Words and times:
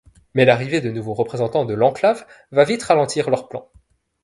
Mais 0.33 0.45
l'arrivée 0.45 0.81
de 0.81 0.89
nouveaux 0.89 1.13
représentants 1.13 1.63
de 1.63 1.75
l'Enclave 1.75 2.25
va 2.51 2.63
vite 2.63 2.81
ralentir 2.81 3.29
leurs 3.29 3.47
plans. 3.47 3.69